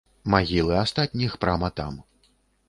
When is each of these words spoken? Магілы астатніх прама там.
Магілы 0.33 0.73
астатніх 0.83 1.37
прама 1.45 1.69
там. 1.81 2.01